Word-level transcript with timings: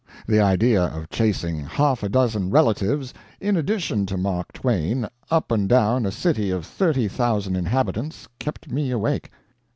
The 0.25 0.39
idea 0.39 0.83
of 0.85 1.11
chasing 1.11 1.59
half 1.59 2.01
a 2.01 2.09
dozen 2.09 2.49
relatives 2.49 3.13
in 3.39 3.55
addition 3.55 4.07
to 4.07 4.17
Mark 4.17 4.51
Twain 4.51 5.07
up 5.29 5.51
and 5.51 5.69
down 5.69 6.07
a 6.07 6.11
city 6.11 6.49
of 6.49 6.65
thirty 6.65 7.07
thousand 7.07 7.55
inhabitants 7.55 8.27
kept 8.39 8.71
me 8.71 8.89
awake. 8.89 9.29